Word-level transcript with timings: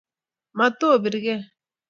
mato 0.57 0.89
birke 1.03 1.35